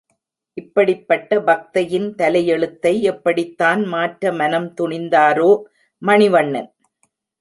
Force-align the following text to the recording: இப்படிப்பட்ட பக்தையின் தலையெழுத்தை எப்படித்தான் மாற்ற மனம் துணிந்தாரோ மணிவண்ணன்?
இப்படிப்பட்ட 0.57 1.37
பக்தையின் 1.39 2.07
தலையெழுத்தை 2.15 2.93
எப்படித்தான் 3.01 3.83
மாற்ற 3.85 4.33
மனம் 4.33 4.69
துணிந்தாரோ 4.81 5.51
மணிவண்ணன்? 6.01 6.69